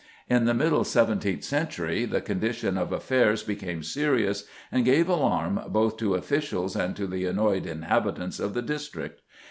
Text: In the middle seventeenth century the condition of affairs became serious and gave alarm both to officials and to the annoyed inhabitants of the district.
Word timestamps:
In 0.27 0.45
the 0.45 0.55
middle 0.55 0.83
seventeenth 0.83 1.43
century 1.43 2.05
the 2.05 2.21
condition 2.21 2.75
of 2.75 2.91
affairs 2.91 3.43
became 3.43 3.83
serious 3.83 4.45
and 4.71 4.83
gave 4.83 5.07
alarm 5.07 5.61
both 5.67 5.97
to 5.97 6.15
officials 6.15 6.75
and 6.75 6.95
to 6.95 7.05
the 7.05 7.27
annoyed 7.27 7.67
inhabitants 7.67 8.39
of 8.39 8.55
the 8.55 8.63
district. 8.63 9.21